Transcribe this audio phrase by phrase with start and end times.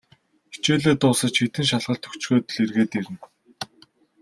[0.53, 3.17] Хичээлээ дуусаж, хэдэн шалгалт өгчхөөд л эргээд ирнэ.